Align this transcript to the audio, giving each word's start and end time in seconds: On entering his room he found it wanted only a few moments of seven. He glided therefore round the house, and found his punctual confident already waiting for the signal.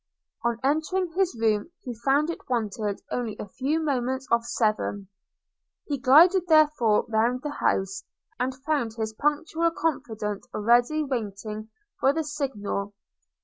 On 0.43 0.57
entering 0.63 1.11
his 1.11 1.35
room 1.39 1.69
he 1.83 1.93
found 1.93 2.31
it 2.31 2.49
wanted 2.49 3.01
only 3.11 3.37
a 3.37 3.47
few 3.47 3.79
moments 3.79 4.27
of 4.31 4.43
seven. 4.43 5.09
He 5.85 5.99
glided 5.99 6.47
therefore 6.47 7.05
round 7.07 7.43
the 7.43 7.51
house, 7.51 8.03
and 8.39 8.55
found 8.65 8.95
his 8.95 9.13
punctual 9.13 9.69
confident 9.69 10.47
already 10.55 11.03
waiting 11.03 11.69
for 11.99 12.13
the 12.13 12.23
signal. 12.23 12.95